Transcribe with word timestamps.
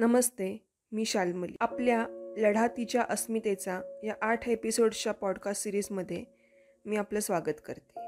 नमस्ते 0.00 0.66
मी 0.92 1.04
शाल्मली. 1.04 1.56
आपल्या 1.60 2.06
लढातीच्या 2.36 3.04
अस्मितेचा 3.08 4.00
या 4.04 4.14
आठ 4.22 4.48
एपिसोड्सच्या 4.48 5.12
पॉडकास्ट 5.12 5.62
सिरीजमध्ये 5.62 6.24
मी 6.84 6.96
आपलं 6.96 7.20
स्वागत 7.20 7.60
करते. 7.64 8.00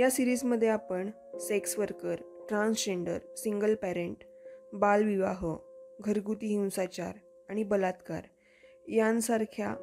या 0.00 0.10
सिरीजमध्ये 0.10 0.68
आपण 0.68 1.10
sex 1.40 1.78
worker 1.78 2.14
transgender 2.48 3.18
single 3.36 3.74
parent 3.74 4.16
बालविवाह 4.72 5.56
घरगुती 6.00 6.46
हिंसाचार 6.46 7.12
आणि 7.48 7.62
बलात्कार 7.62 8.22
यांसारख्या 8.88 9.74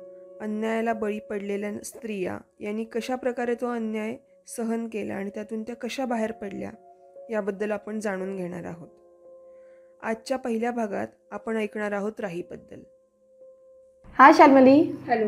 अन्यायाला 0.41 0.94
बळी 0.94 1.20
पडलेल्या 1.20 1.84
स्त्रिया 1.84 2.39
यांनी 2.60 2.84
कशा 2.84 3.16
प्रकारे 3.16 3.55
तो 3.55 3.68
अन्याय 3.73 4.18
सहन 4.48 4.88
केला 4.88 5.16
आणि 5.16 5.30
त्यातून 5.30 5.64
त्या 5.64 5.75
कशा 5.75 6.05
बाहेर 6.05 6.32
पडल्या 6.32 6.71
याबद्दल 7.30 7.71
आपण 7.71 8.00
जाणून 8.00 8.36
घेणार 8.36 8.64
आहोत. 8.64 9.03
आजच्या 10.04 10.38
पहिल्या 10.38 10.72
भागात 10.72 11.08
आपण 11.32 11.58
ऐकणार 11.58 11.92
आहोत 11.92 12.20
राहीबद्दल. 12.20 12.80
हाय 14.20 14.34
शाल्मली. 14.34 14.96
हॅलो. 15.07 15.28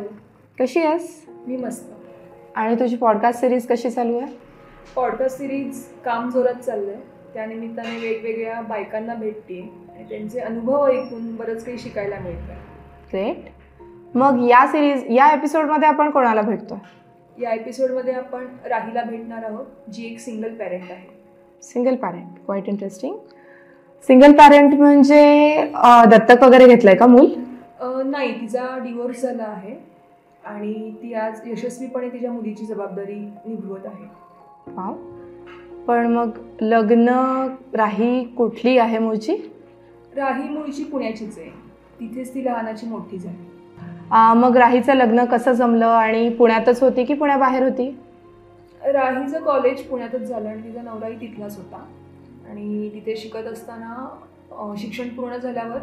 कशी 0.59 0.81
आहेस? 0.81 1.25
मी 1.47 1.57
मस्त. 1.57 1.91
आणि 2.55 2.75
तुझी 2.75 2.95
पॉडकास्ट 2.95 3.41
सिरीज 3.41 3.67
कशी 3.67 3.89
चालू 3.89 4.17
आहे? 4.17 4.37
पॉडकास्ट 4.95 5.37
सिरीज 5.37 5.85
काम 6.05 6.29
जोरात 6.29 6.53
चाललं 6.53 6.91
आहे 6.91 7.01
त्यानिमित्ताने 7.33 7.99
वेगवेगळ्या 7.99 8.61
बायकांना 8.61 9.13
भेटते 9.13 9.69
आणि 9.95 10.03
त्यांचे 10.09 10.39
अनुभव 10.39 10.87
ऐकून 10.87 11.35
बरंच 11.35 11.65
काही 11.65 11.77
शिकायला 11.77 12.19
मिळतं 12.19 12.53
ग्रेट 13.13 13.37
मग 14.17 14.45
या 14.49 14.67
सिरीज 14.67 15.05
या 15.09 15.33
एपिसोडमध्ये 15.33 15.87
आपण 15.87 16.09
कोणाला 16.09 16.41
भेटतो 16.41 16.79
या 17.41 17.51
एपिसोडमध्ये 17.51 18.13
आपण 18.13 18.47
राहीला 18.65 19.03
भेटणार 19.03 19.43
आहोत 19.43 19.65
जी 19.91 20.05
एक 20.05 20.19
सिंगल 20.19 20.55
पॅरेंट 20.55 20.91
आहे. 20.91 21.07
Single 21.63 21.95
parent 21.95 22.45
quite 22.45 22.67
interesting 22.67 23.17
single 24.07 24.31
parent 24.31 24.73
म्हणजे 24.73 25.51
अं, 25.75 26.09
दत्तक 26.09 26.43
वगैरे 26.43 26.67
घेतलंय 26.67 26.95
का 26.95 27.07
मूल? 27.07 27.25
अं, 27.79 28.01
नाही 28.05 28.41
तिचा 28.41 28.77
डिवोर्स 28.77 29.21
झाला 29.21 29.43
आहे. 29.43 29.75
आणि 30.45 30.91
ती 30.91 31.13
आज 31.13 31.39
यशस्वीपणे 31.45 32.09
तिच्या 32.09 32.31
मुलीची 32.31 32.65
जबाबदारी 32.65 33.15
निभवत 33.45 33.85
आहे. 33.85 34.05
वाव. 34.67 34.93
पण 35.87 36.07
मग 36.07 36.29
लग्न 36.61 37.09
राही 37.73 38.23
कुठली 38.23 38.77
आहे 38.77 38.99
मूळची 38.99 39.51
राही 40.15 40.49
मुळची 40.49 40.83
पुण्याचीच 40.83 41.39
आहे. 41.39 41.49
तिथेच 41.99 42.33
ती 42.33 42.45
लहानाची 42.45 42.85
मोठी 42.85 43.17
झाली. 43.17 43.51
अं, 44.11 44.37
मग 44.37 44.57
राहीचं 44.57 44.93
लग्न 44.93 45.25
कसं 45.25 45.51
जमलं 45.51 45.87
आणि 45.87 46.29
पुण्यातच 46.29 46.83
होती 46.83 47.03
की 47.03 47.13
पुण्याबाहेर 47.13 47.63
होती? 47.63 47.97
राहीचं 48.85 49.43
कॉलेज 49.43 49.81
पुण्यातच 49.81 50.21
झालं 50.21 50.49
आणि 50.49 50.61
तिचा 50.61 50.81
नवराही 50.81 51.15
तिथलाच 51.21 51.57
होता. 51.57 51.85
आणि 52.49 52.89
तिथे 52.89 53.15
शिकत 53.15 53.47
असताना 53.47 54.75
शिक्षण 54.77 55.09
पूर्ण 55.09 55.37
झाल्यावर 55.37 55.79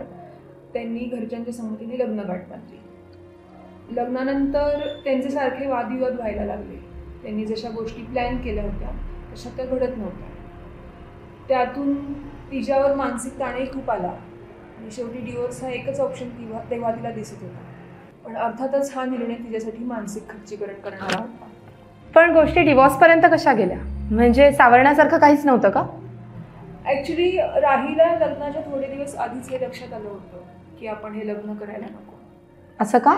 त्यांनी 0.73 0.99
घरच्यांच्या 0.99 1.53
संमतीने 1.55 1.99
लग्न 1.99 2.21
गाठ 2.21 2.49
बांधली. 2.49 2.79
लग्नानंतर 3.97 4.79
त्यांचे 5.05 5.31
सारखे 5.31 5.67
वादविवाद 5.67 6.13
व्हायला 6.13 6.45
लागले. 6.45 6.77
त्यांनी 7.23 7.45
जशा 7.47 7.69
गोष्टी 7.69 8.03
प्लॅन 8.03 8.37
केल्या 8.37 8.65
होत्या 8.65 8.91
तशा 9.33 9.51
त्या 9.57 9.67
घडत 9.67 9.97
नव्हत्या. 9.97 10.29
त्यातून 11.49 12.13
तिच्यावर 12.53 12.95
मानसिक 12.95 13.39
ताणही 13.41 13.67
खूप 13.67 13.91
आला. 13.91 14.09
आणि 14.79 14.91
शेवटी 14.91 15.19
डिवोर्स 15.19 15.63
हा 15.65 15.71
एकच 15.71 16.01
ऑप्शन 16.01 16.29
तेव्हा 16.29 16.61
तेव्हा 16.71 16.91
तिला 16.91 17.11
दिसत 17.11 17.43
होता. 17.43 17.59
पण 18.25 18.37
अर्थातच 18.37 18.97
हा 18.97 19.05
निर्णय 19.05 19.35
तिच्यासाठी 19.35 19.85
मानसिक 19.85 20.29
खच्चीकरण 20.31 20.75
करणारा 20.75 21.21
होता. 21.21 21.49
पण 22.15 22.33
गोष्टी 22.33 22.63
डिवॉर्सपर्यंत 22.63 23.23
कशा 23.33 23.53
गेल्या? 23.53 23.79
म्हणजे 24.11 24.53
सावरण्यासारखं 24.53 25.19
काहीच 25.19 25.47
नव्हतं 25.47 25.71
का? 25.71 25.87
ॲक्च्युली 26.87 27.39
राहीला 27.41 28.27
लग्नाच्या 28.27 28.63
थोडे 28.63 28.87
दिवस 28.87 29.15
आधीच 29.15 29.49
हे 29.49 29.67
लक्षात 29.67 29.93
आलं 29.93 30.09
होतं 30.09 30.43
की 30.81 30.87
आपण 30.87 31.13
हे 31.13 31.29
लग्न 31.29 31.55
करायला 31.55 31.87
नको. 31.87 32.15
असं 32.81 32.99
का? 32.99 33.15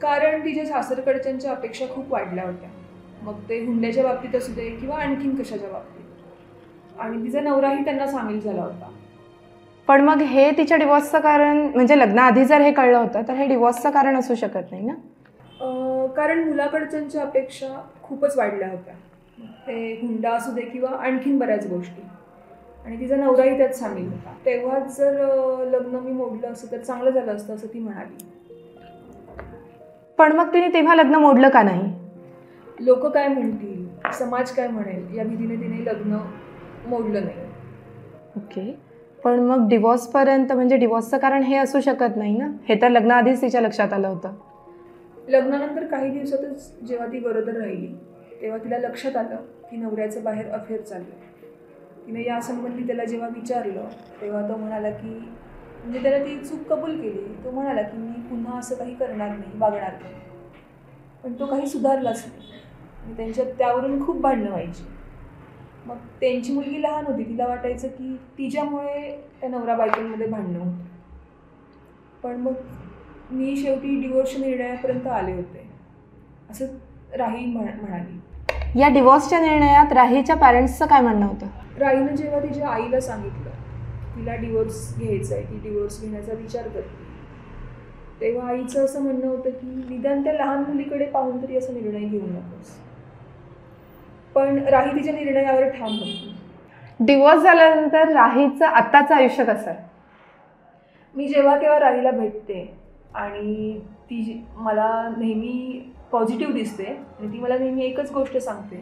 कारण 0.00 0.40
तिच्या 0.40 0.66
सासरकडच्यांच्या 0.66 1.50
अपेक्षा 1.50 1.84
खूप 1.94 2.12
वाढल्या 2.12 2.44
होत्या. 2.44 2.68
मग 3.22 3.34
ते 3.48 3.66
हुंड्याच्या 3.66 4.02
बाबतीत 4.02 4.36
असू 4.36 4.52
दे 4.52 4.70
किंवा 4.70 4.96
आणखीन 4.96 5.42
कशाच्या 5.42 5.68
बाबतीत. 5.68 6.04
आणि 7.00 7.24
तिचा 7.24 7.40
नवराही 7.40 7.84
त्यांना 7.84 8.06
सामील 8.06 8.40
झाला 8.40 8.62
होता. 8.62 8.90
पण 9.86 10.00
मग 10.00 10.16
हे 10.16 10.50
तिच्या 10.50 10.76
डिवॉर्सचं 10.76 11.20
कारण 11.20 11.56
म्हणजे 11.74 11.98
लग्नाआधी 11.98 12.44
जर 12.44 12.60
हे 12.60 12.72
कळलं 12.72 12.98
होतं 12.98 13.22
तर 13.28 13.32
हे 13.32 13.46
डिवॉर्सचं 13.46 13.90
कारण 13.90 14.16
असू 14.16 14.34
शकत 14.34 14.70
नाही 14.70 14.86
ना? 14.86 14.92
अं, 15.60 16.06
कारण 16.06 16.48
मुलाकडच्यांच्या 16.48 17.22
अपेक्षा 17.22 17.88
खूपच 18.02 18.38
वाढल्या 18.38 18.68
होत्या. 18.68 18.94
ते 19.66 19.98
हुंडा 20.02 20.30
असू 20.30 20.52
दे 20.52 20.62
किंवा 20.62 20.90
आणखीन 20.90 21.38
बऱ्याच 21.38 21.66
गोष्टी. 21.66 22.02
आणि 22.84 23.00
तिचा 23.00 23.16
नवराही 23.16 23.56
त्यात 23.58 23.74
सामील 23.74 24.06
होता. 24.08 24.34
तेव्हाच 24.46 24.96
जर 24.96 25.12
लग्न 25.70 25.96
मी 25.96 26.12
मोडलं 26.12 26.52
असतं 26.52 26.72
तर 26.72 26.82
चांगलं 26.82 27.10
झालं 27.10 27.32
असतं 27.32 27.54
असं 27.54 27.66
ती 27.66 27.78
म्हणाली. 27.78 28.24
पण 30.18 30.32
मग 30.32 30.52
तिने 30.52 30.68
तेव्हा 30.68 30.94
लग्न 30.94 31.14
मोडलं 31.14 31.48
का 31.48 31.62
नाही? 31.62 31.92
लोक 32.78 33.06
काय 33.06 33.28
म्हणतील 33.28 33.86
समाज 34.12 34.50
काय 34.50 34.68
म्हणेल 34.68 35.16
या 35.16 35.24
भीतीने 35.24 35.56
तिने 35.56 35.84
लग्न 35.84 36.18
मोडलं 36.86 37.24
नाही. 37.24 37.46
ओके. 38.36 38.88
पण 39.24 39.40
मग 39.40 39.68
डिवॉर्सपर्यंत 39.68 40.52
म्हणजे 40.52 40.76
डिवॉर्सचं 40.76 41.18
कारण 41.18 41.42
हे 41.42 41.56
असू 41.56 41.80
शकत 41.80 42.16
नाही 42.16 42.36
ना? 42.38 42.46
हे 42.68 42.74
तर 42.82 42.88
लग्नाआधीच 42.88 43.40
तिच्या 43.40 43.60
लक्षात 43.60 43.92
आलं 43.92 44.08
होतं. 44.08 44.34
लग्नानंतर 45.28 45.86
काही 45.86 46.10
दिवसातच 46.10 46.72
जेव्हा 46.88 47.06
ती 47.06 47.18
गरोदर 47.18 47.56
राहिली 47.60 47.86
तेव्हा 48.40 48.58
तिला 48.58 48.78
लक्षात 48.78 49.16
आलं 49.16 49.36
की 49.70 49.76
नवऱ्याचं 49.76 50.22
बाहेर 50.24 50.50
अफेअर 50.50 50.80
चाललं 50.80 51.26
तिने 52.08 52.22
यासंबंधी 52.22 52.86
त्याला 52.86 53.04
जेव्हा 53.04 53.28
विचारलं 53.28 53.88
तेव्हा 54.20 54.48
तो 54.48 54.56
म्हणाला 54.56 54.90
की 54.90 55.08
म्हणजे 55.84 56.02
त्याला 56.02 56.24
ती 56.24 56.38
चूक 56.38 56.72
कबूल 56.72 57.00
केली. 57.00 57.44
तो 57.44 57.50
म्हणाला 57.50 57.82
की 57.82 57.98
मी 57.98 58.20
पुन्हा 58.20 58.58
असं 58.58 58.74
काही 58.74 58.94
करणार 58.94 59.28
नाही 59.28 59.58
वागणार 59.58 59.92
नाही. 59.92 60.14
पण 61.24 61.32
तो 61.32 61.46
काही 61.46 61.66
सुधारलाच 61.66 62.24
नाही. 62.26 63.16
त्यांच्यात 63.16 63.46
त्यावरून 63.58 64.06
खूप 64.06 64.20
भांडणं 64.20 64.50
व्हायची. 64.50 64.84
मग 65.86 65.96
त्यांची 65.96 66.52
मुलगी 66.52 66.82
लहान 66.82 67.06
होती. 67.06 67.24
तिला 67.24 67.46
वाटायचं 67.46 67.88
की 67.88 68.16
तिच्यामुळे 68.38 69.24
त्या 69.40 69.48
नवरा 69.48 69.76
बायकोंमध्ये 69.76 70.26
भांडणं 70.26 70.58
होतं. 70.58 70.84
पण 72.22 72.36
मग 72.36 72.52
मी 73.30 73.56
शेवटी 73.56 74.00
डिवोर्स 74.00 74.36
निर्णयापर्यंत 74.38 75.06
आले 75.06 75.32
होते. 75.32 75.70
असं 76.50 76.66
राही 77.16 77.46
म्हणाली. 77.46 78.20
या 78.80 78.88
डिवोर्सच्या 78.88 79.40
निर्णयात 79.40 79.92
राहीच्या 79.92 80.36
पॅरेंट्सचं 80.36 80.86
काय 80.86 81.00
म्हणणं 81.00 81.26
होतं? 81.26 81.46
राहीनं 81.78 82.14
जेव्हा 82.14 82.40
तिच्या 82.40 82.68
आईला 82.68 83.00
सांगितलं 83.00 83.50
तिला 84.16 84.34
डिवोर्स 84.34 84.98
घ्यायचा 84.98 85.34
आहे 85.34 85.44
ती 85.44 85.58
डिवोर्स 85.62 86.00
घेण्याचा 86.00 86.32
विचार 86.32 86.68
करते. 86.68 87.06
तेव्हा 88.20 88.48
आईचं 88.48 88.84
असं 88.84 89.02
म्हणणं 89.02 89.26
होतं 89.26 89.50
की 89.50 89.66
निदान 89.88 90.24
त्या 90.24 90.32
लहान 90.32 90.64
मुलीकडे 90.68 91.04
पाहून 91.04 91.42
तरी 91.42 91.56
असा 91.56 91.72
निर्णय 91.72 92.04
घेऊ 92.04 92.20
नकोस. 92.20 92.76
पण 94.34 94.58
राही 94.64 94.94
तिच्या 94.94 95.14
निर्णयावर 95.14 95.68
ठाम 95.68 95.92
होती. 95.92 96.34
डिवॉर्स 97.00 97.42
झाल्यानंतर 97.42 98.08
राहीचं 98.08 98.64
आत्ताचं 98.66 99.14
आयुष्य 99.14 99.44
कसं? 99.44 99.70
आहे 99.70 99.86
मी 101.14 101.28
जेव्हा 101.28 101.56
केव्हा 101.58 101.78
राहीला 101.78 102.10
भेटते 102.10 102.74
आणि 103.14 103.78
ती 104.10 104.44
मला 104.56 105.14
नेहमी 105.16 105.80
पॉझिटिव्ह 106.12 106.54
दिसते 106.54 106.84
आणि 106.84 107.32
ती 107.32 107.38
मला 107.38 107.58
नेहमी 107.58 107.84
एकच 107.84 108.10
गोष्ट 108.12 108.36
सांगते 108.36 108.76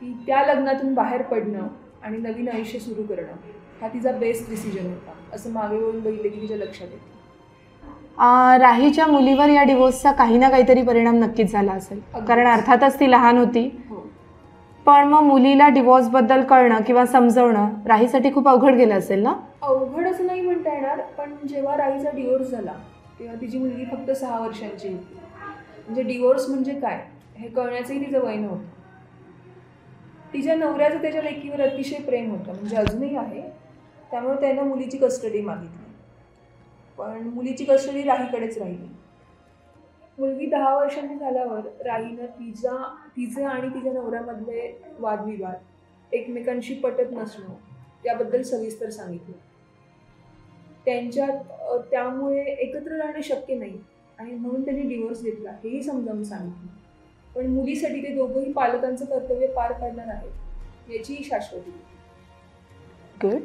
की 0.00 0.12
त्या 0.26 0.44
लग्नातून 0.46 0.94
बाहेर 0.94 1.22
पडणं 1.22 1.66
आणि 2.04 2.18
नवीन 2.18 2.48
आयुष्य 2.48 2.78
सुरू 2.78 3.02
करणं 3.02 3.32
हा 3.80 3.88
तिचा 3.88 4.12
बेस्ट 4.12 4.48
डिसिजन 4.50 4.86
होता 4.86 5.12
असं 5.34 5.50
मागे 5.52 5.76
वळून 5.76 6.00
बघितलं 6.00 6.28
की 6.28 6.40
तिच्या 6.40 6.56
लक्षात 6.56 6.86
येते. 6.86 7.08
राहीच्या 8.60 9.06
मुलीवर 9.06 9.48
या 9.48 9.62
डिवोर्सचा 9.64 10.12
काही 10.12 10.38
ना 10.38 10.48
काहीतरी 10.50 10.82
परिणाम 10.82 11.14
नक्कीच 11.14 11.52
झाला 11.52 11.72
असेल. 11.72 12.00
कारण 12.28 12.46
अर्थातच 12.46 12.98
ती 13.00 13.10
लहान 13.10 13.38
होती. 13.38 13.68
हो. 13.90 14.06
पण 14.86 15.08
मग 15.08 15.22
मुलीला 15.22 15.68
डिवॉर्सबद्दल 15.68 16.42
कळणं 16.44 16.82
किंवा 16.86 17.04
समजवणं 17.06 17.68
राहीसाठी 17.86 18.32
खूप 18.34 18.48
अवघड 18.48 18.74
गेलं 18.74 18.94
असेल 18.94 19.22
ना? 19.22 19.32
अवघड 19.62 20.06
असं 20.06 20.26
नाही 20.26 20.40
म्हणता 20.40 20.74
येणार 20.74 21.00
पण 21.18 21.34
जेव्हा 21.48 21.76
राहीचा 21.76 22.10
डिवोर्स 22.10 22.50
झाला 22.50 22.72
तेव्हा 23.18 23.34
तिची 23.40 23.58
मुलगी 23.58 23.84
फक्त 23.84 24.10
सहा 24.10 24.38
वर्षांची 24.40 24.88
होती. 24.88 25.18
म्हणजे 25.86 26.02
डिवोर्स 26.02 26.48
म्हणजे 26.48 26.74
काय? 26.74 27.00
हे 27.36 27.48
कळण्याचंही 27.48 28.00
तिचं 28.00 28.24
वय 28.26 28.36
नव्हतं. 28.36 28.64
तिच्या 30.32 30.54
नवऱ्याचं 30.54 31.02
त्याच्या 31.02 31.22
लेकीवर 31.22 31.60
अतिशय 31.60 32.02
प्रेम 32.02 32.30
होतं. 32.30 32.52
म्हणजे 32.52 32.76
अजूनही 32.76 33.16
आहे. 33.16 33.40
त्यामुळे 34.10 34.40
त्यानं 34.40 34.62
मुलीची 34.62 34.98
कस्टडी 34.98 35.40
मागितली. 35.40 35.92
पण 36.98 37.28
मुलीची 37.28 37.64
कस्टडी 37.64 38.02
राहीकडेच 38.02 38.58
राहिली. 38.58 38.88
मुलगी 40.18 40.46
दहा 40.46 40.74
वर्षांनी 40.76 41.16
झाल्यावर 41.18 41.60
राहीनं 41.84 42.26
तिचा 42.26 42.96
तिचे 43.16 43.42
आणि 43.42 43.68
तिच्या 43.68 43.92
नवऱ्यामधले 43.92 44.82
वादविवाद 44.98 46.14
एकमेकांशी 46.14 46.74
पटत 46.74 47.12
नसणं 47.12 47.54
याबद्दल 48.06 48.42
सविस्तर 48.42 48.90
सांगितलं. 48.90 49.36
त्यांच्यात 50.84 51.82
त्यामुळे 51.90 52.42
एकत्र 52.42 52.96
राहणे 52.96 53.22
शक्य 53.22 53.54
नाही 53.54 53.78
आणि 54.18 54.32
म्हणून 54.32 54.64
त्यांनी 54.64 54.82
डिवोर्स 54.82 55.22
घेतला 55.22 55.50
हेही 55.50 55.82
समजावून 55.82 56.22
सांगितलं. 56.24 56.79
पण 57.36 57.46
मुलीसाठी 57.46 58.02
ते 58.02 58.14
दोघंही 58.14 58.52
पालकांचं 58.52 59.04
कर्तव्य 59.04 59.46
पार 59.46 59.72
पाडणार 59.72 60.08
आहेत 60.08 60.92
याचीही 60.92 61.24
शाश्वती 61.24 61.70
गुड 63.22 63.40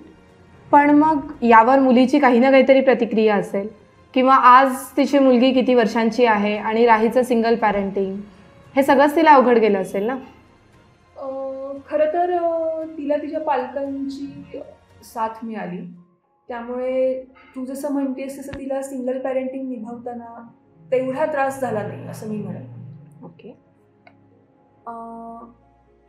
पण 0.71 0.89
मग 0.89 1.31
यावर 1.43 1.79
मुलीची 1.79 2.19
काही 2.19 2.39
ना 2.39 2.51
काहीतरी 2.51 2.81
प्रतिक्रिया 2.81 3.35
असेल? 3.35 3.67
किंवा 4.13 4.35
आज 4.47 4.75
तिची 4.97 5.19
मुलगी 5.19 5.51
किती 5.53 5.73
वर्षांची 5.73 6.25
आहे 6.25 6.55
आणि 6.57 6.85
राहीचं 6.85 7.23
सिंगल 7.23 7.55
पॅरेंटिंग 7.55 8.15
हे 8.75 8.83
सगळंच 8.83 9.15
तिला 9.15 9.31
अवघड 9.31 9.57
गेलं 9.57 9.81
असेल 9.81 10.03
ना? 10.03 10.15
खरं 11.89 12.13
तर 12.13 12.31
तिला 12.97 13.17
तिच्या 13.17 13.39
पालकांची 13.39 14.27
साथ 15.03 15.43
मिळाली. 15.45 15.79
त्यामुळे 16.49 17.13
तू 17.55 17.65
जसं 17.65 17.91
म्हणतेस 17.93 18.39
तसं 18.39 18.57
तिला 18.59 18.81
सिंगल 18.81 19.19
पॅरेंटिंग 19.19 19.69
निभावताना 19.69 20.47
तेवढा 20.91 21.25
त्रास 21.25 21.59
झाला 21.61 21.87
नाही 21.87 22.07
असं 22.07 22.29
मी 22.29 22.37
म्हणेन. 22.37 22.65
ओके 23.23 23.53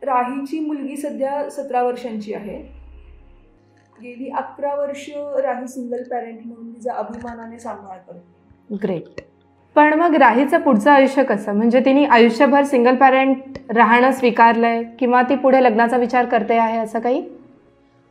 राहीची 0.01 0.59
मुलगी 0.59 0.97
सध्या 0.97 1.49
सतरा 1.49 1.81
वर्षांची 1.83 2.33
आहे. 2.33 2.57
गेली 4.01 4.29
अकरा 4.29 4.73
वर्ष 4.75 5.09
राही 5.43 5.67
सिंगल 5.67 6.03
पॅरेंट 6.03 6.39
म्हणून 6.45 6.73
तिचा 6.73 6.93
अभिमानाने 6.93 7.59
सांभाळ 7.59 7.97
करते. 7.97 8.75
ग्रेट 8.75 9.21
पण 9.75 9.93
मग 9.93 10.15
राहीचं 10.15 10.59
पुढचं 10.59 10.91
आयुष्य 10.91 11.23
कसं? 11.23 11.53
म्हणजे 11.53 11.79
तिने 11.79 12.05
आयुष्यभर 12.05 12.63
सिंगल 12.63 12.95
पॅरेंट 12.95 13.57
राहणं 13.69 14.11
स्वीकारलंय 14.11 14.83
किंवा 14.99 15.21
ती 15.21 15.35
पुढे 15.35 15.63
लग्नाचा 15.63 15.97
विचार 15.97 16.25
करते 16.25 16.57
आहे 16.57 16.77
असं 16.77 16.99
काही? 16.99 17.21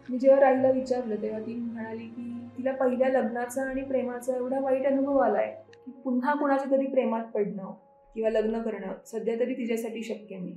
मी 0.08 0.18
जेव्हा 0.18 0.40
राहीला 0.40 0.70
विचारलं 0.70 1.22
तेव्हा 1.22 1.40
ती 1.40 1.54
म्हणाली 1.54 2.06
की 2.06 2.48
तिला 2.58 2.72
पहिल्या 2.72 3.08
लग्नाचा 3.08 3.62
आणि 3.62 3.82
प्रेमाचा 3.82 4.36
एवढा 4.36 4.60
वाईट 4.60 4.86
अनुभव 4.86 5.16
आलाय 5.18 5.46
की 5.86 5.90
पुन्हा 6.04 6.34
कुणाच्या 6.34 6.70
तरी 6.70 6.86
प्रेमात 6.86 7.24
पडणं. 7.34 7.72
किंवा 8.16 8.30
लग्न 8.30 8.60
करणं 8.62 8.92
सध्या 9.06 9.34
तरी 9.40 9.54
तिच्यासाठी 9.54 10.02
शक्य 10.02 10.36
नाही. 10.38 10.54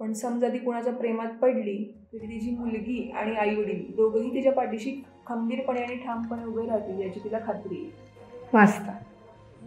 पण 0.00 0.12
समजा 0.12 0.48
ती 0.48 0.58
कुणाच्या 0.58 0.92
प्रेमात 0.92 1.32
पडली 1.42 1.76
तरी 2.12 2.26
तिची 2.26 2.50
मुलगी 2.50 3.10
आणि 3.10 3.34
आई 3.36 3.54
वडील 3.54 3.84
दोघंही 3.96 4.30
तिच्या 4.34 4.52
पाठीशी 4.52 4.90
खंबीरपणे 5.26 5.82
आणि 5.82 5.96
ठामपणे 5.96 6.44
उभे 6.44 6.66
राहतील 6.68 7.00
याची 7.00 7.20
तिला 7.24 7.38
खात्री 7.46 7.76
आहे. 7.76 8.48
मस्त 8.54 8.90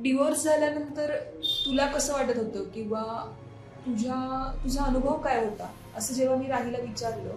डिवोर्स 0.02 0.44
झाल्यानंतर 0.44 1.16
तुला 1.66 1.86
कसं 1.86 2.14
वाटत 2.14 2.38
होतं? 2.38 2.64
किंवा 2.70 3.04
तुझ्या 3.86 4.52
तुझा 4.64 4.84
अनुभव 4.84 5.18
काय 5.18 5.44
होता? 5.46 5.70
असं 5.98 6.14
जेव्हा 6.14 6.38
मी 6.38 6.48
राहीला 6.48 6.78
विचारलं 6.78 7.36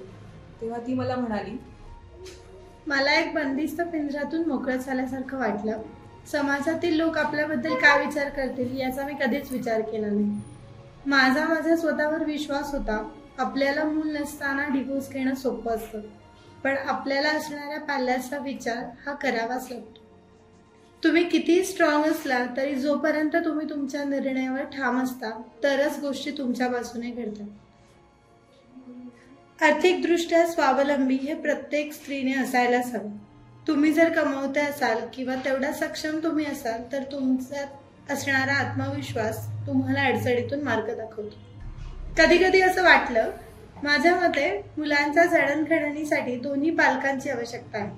तेव्हा 0.61 0.79
ती 0.87 0.95
मला 0.95 1.17
म्हणाली 1.17 1.57
मला 2.87 3.19
एक 3.21 3.35
बंदिस्त 3.35 3.81
पिंजऱ्यातून 3.83 4.49
मोकळं 4.49 4.77
झाल्यासारखं 4.77 5.39
वाटलं. 5.39 5.83
समाजातील 6.33 6.97
लोक 6.97 7.19
आपल्याबद्दल 7.19 7.75
काय 7.75 8.07
विचार 8.07 8.29
करतील 8.29 8.81
याचा 8.81 9.05
मी 9.07 9.13
कधीच 9.21 9.53
विचार 9.53 9.81
केला 9.81 10.07
नाही. 10.07 10.41
माझा 11.07 11.45
माझा 11.49 11.77
स्वतःवर 11.77 12.25
विश्वास 12.25 12.73
होता. 12.73 13.11
आपल्याला 13.39 13.85
मूल 13.85 14.17
नसताना 14.17 14.69
डिवोर्स 14.69 15.11
घेणं 15.11 15.35
सोपं 15.35 15.71
असतं. 15.71 16.01
पण 16.65 16.75
आपल्याला 16.87 17.29
असणाऱ्या 17.29 17.81
पाल्याचा 17.81 18.39
विचार 18.39 18.85
हा 19.07 19.15
करावाच 19.15 19.67
लागतो. 19.71 20.03
तुम्ही 21.05 21.25
किती 21.29 21.65
स्ट्रॉंग 21.65 22.05
असला 22.05 22.47
तरी 22.57 22.75
जोपर्यंत 22.75 23.37
तुम्ही 23.37 23.71
तुमच्या 23.71 24.05
निर्णयावर 24.05 24.63
ठाम 24.63 25.03
असता 25.03 25.43
तरच 25.63 26.01
गोष्टी 26.01 26.31
तुमच्या 26.31 26.69
बाजूने 26.69 27.11
घडतात. 27.11 27.47
आर्थिकदृष्ट्या 29.63 30.47
स्वावलंबी 30.47 31.15
हे 31.15 31.35
प्रत्येक 31.35 31.93
स्त्रीने 31.93 32.35
असायलाच 32.35 32.95
हवं. 32.95 33.28
तुम्ही 33.69 33.93
जर 33.93 34.13
कमवते 34.13 34.61
असाल 34.61 34.99
किंवा 35.15 35.35
तेवढा 35.35 35.73
सक्षम 35.73 36.19
तुम्ही 36.19 36.45
असाल 36.47 36.83
तर 36.93 37.03
तुमच्यात 37.03 38.11
असणारा 38.13 38.53
आत्मविश्वास 38.53 39.47
तुम्हाला 39.67 40.03
अडचणीतून 40.03 40.63
मार्ग 40.63 40.87
दाखवतो. 40.97 41.37
कधी 42.19 42.39
कधी 42.39 42.61
असं 42.61 42.83
वाटलं 42.83 43.31
माझ्या 43.83 44.15
मते 44.15 44.51
मुलांच्या 44.77 45.25
जडणघडणीसाठी 45.25 46.37
दोन्ही 46.37 46.71
पालकांची 46.71 47.31
आवश्यकता 47.31 47.79
आहे. 47.79 47.91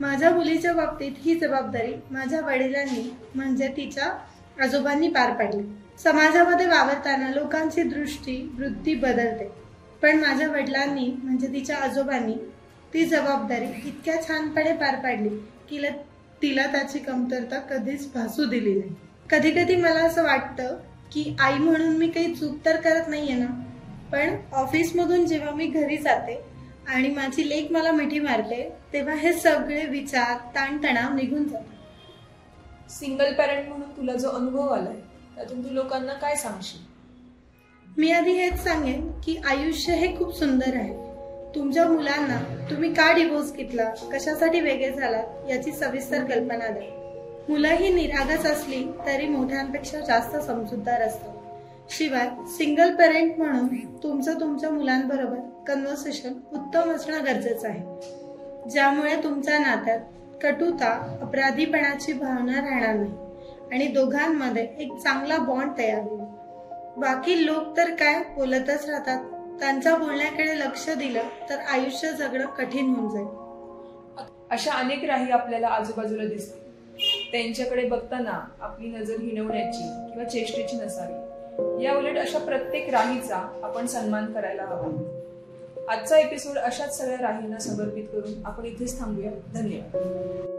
माझ्या 0.00 0.30
मुलीच्या 0.30 0.72
बाबतीत 0.72 1.12
ही 1.18 1.34
जबाबदारी 1.34 1.94
माझ्या 2.10 2.40
वडिलांनी 2.40 3.10
म्हणजे 3.34 3.68
तिच्या 3.68 4.10
आजोबांनी 4.64 5.08
पार 5.08 5.32
पाडली. 5.32 5.62
समाजामध्ये 5.98 6.66
वावरताना 6.66 7.28
लोकांची 7.28 7.82
दृष्टी 7.82 8.40
वृत्ती 8.58 8.94
बदलते. 8.94 9.50
पण 10.02 10.20
माझ्या 10.20 10.48
वडिलांनी 10.48 11.06
म्हणजे 11.22 11.52
तिच्या 11.52 11.76
आजोबांनी 11.76 12.34
ती 12.94 13.04
जबाबदारी 13.04 13.66
इतक्या 13.84 14.20
छानपणे 14.22 14.72
पार 14.72 14.96
पाडली 14.96 15.28
की 15.68 15.78
तिला 16.42 16.66
त्याची 16.66 16.98
कमतरता 16.98 17.58
कधीच 17.60 18.12
भासू 18.12 18.44
दिली 18.44 18.74
नाही. 18.74 18.94
कधी 19.30 19.50
कधी 19.50 19.76
मला 19.76 20.00
असं 20.00 20.22
वाटतं 20.22 20.76
की 21.12 21.34
आई 21.40 21.58
म्हणून 21.58 21.96
मी 21.96 22.08
काही 22.08 22.34
चूक 22.34 22.64
तर 22.66 22.76
करत 22.76 23.08
नाहीये 23.08 23.34
ना? 23.34 23.46
पण 24.12 24.36
ऑफिसमधून 24.52 25.26
जेव्हा 25.26 25.50
मी 25.50 25.66
घरी 25.66 25.96
जाते 25.96 26.40
आणि 26.88 27.08
माझी 27.08 27.48
लेक 27.48 27.72
मला 27.72 27.92
मिठी 27.92 28.18
मारते 28.18 28.68
तेव्हा 28.92 29.14
हे 29.14 29.32
सगळे 29.32 29.84
विचार 29.86 30.36
ताणतणाव 30.54 31.14
निघून 31.14 31.48
जातात. 31.48 32.90
सिंगल 32.90 33.32
पॅरेंट 33.34 33.68
म्हणून 33.68 33.90
तुला 33.90 34.14
जो 34.14 34.28
अनुभव 34.28 34.68
आलाय 34.68 34.96
त्यातून 35.36 35.64
तू 35.64 35.70
लोकांना 35.70 36.12
काय 36.12 36.36
सांगशील? 36.36 36.80
मी 37.96 38.10
आधी 38.12 38.32
हेच 38.32 38.62
सांगेन 38.64 39.10
की 39.24 39.36
आयुष्य 39.46 39.94
हे 39.94 40.16
खूप 40.18 40.34
सुंदर 40.38 40.76
आहे. 40.76 41.03
तुमच्या 41.54 41.88
मुलांना 41.88 42.66
तुम्ही 42.70 42.92
का 42.92 43.12
डिवोर्स 43.12 43.52
घेतला? 43.52 43.90
कशासाठी 44.12 44.60
वेगळे 44.60 44.90
झाला? 44.90 45.22
याची 45.48 45.72
सविस्तर 45.72 46.24
कल्पना 46.24 46.68
द्या. 46.68 47.00
मुलं 47.48 47.68
ही 47.68 47.94
निरागस 47.94 48.46
असली 48.46 48.84
तरी 49.06 49.28
मोठ्यांपेक्षा 49.28 50.00
जास्त 50.00 50.36
समजूतदार 50.36 51.02
असतात. 51.02 51.30
शिवाय 51.90 52.28
सिंगल 52.46 52.94
पेरेंट 52.94 53.38
म्हणून 53.38 53.96
तुमचं 54.02 54.40
तुमच्या 54.40 54.70
मुलांबरोबर 54.70 55.64
कन्व्हर्सेशन 55.66 56.32
उत्तम 56.52 56.90
असणं 56.94 57.24
गरजेचं 57.24 57.68
आहे. 57.68 57.82
ज्यामुळे 58.70 59.16
तुमच्या 59.16 59.58
नात्यात 59.58 60.00
कटुता 60.42 61.18
अपराधीपणाची 61.22 62.12
भावना 62.12 62.60
राहणार 62.60 62.94
नाही 62.94 63.12
आणि 63.72 63.86
दोघांमध्ये 63.86 64.68
एक 64.78 64.96
चांगला 64.96 65.38
बॉन्ड 65.38 65.72
तयार 65.78 66.00
होईल. 66.00 66.20
बाकी 67.00 67.46
लोक 67.46 67.76
तर 67.76 67.90
काय 67.90 68.22
बोलतच 68.36 68.90
राहतात. 68.90 69.24
त्यांच्या 69.60 69.96
बोलण्याकडे 69.96 70.58
लक्ष 70.58 70.90
दिलं 70.90 71.22
तर 71.50 71.58
आयुष्य 71.58 72.12
जगणं 72.12 72.46
कठीण 72.46 72.94
होऊन 72.94 73.12
जाईल. 73.12 73.26
अशा 74.50 74.72
अनेक 74.72 75.04
राही 75.04 75.30
आपल्याला 75.30 75.68
आजूबाजूला 75.68 76.24
दिसतील. 76.24 76.64
त्यांच्याकडे 77.32 77.88
बघताना 77.88 78.44
आपली 78.60 78.88
नजर 78.88 79.14
हिणवण्याची 79.20 80.12
किंवा 80.12 80.24
चेष्टेची 80.24 80.76
नसावी. 80.76 81.34
या 81.84 81.96
उलट 81.96 82.18
अशा 82.18 82.38
प्रत्येक 82.38 82.90
राहीचा 82.90 83.36
आपण 83.36 83.86
सन्मान 83.86 84.32
करायला 84.32 84.62
हवा. 84.62 85.20
आजचा 85.88 86.18
एपिसोड 86.18 86.58
अशाच 86.58 86.98
सगळ्या 86.98 87.18
राहींना 87.20 87.58
समर्पित 87.58 88.04
करून 88.04 88.46
आपण 88.46 88.64
इथेच 88.64 89.00
थांबूया. 89.00 89.30
धन्यवाद. 89.54 90.53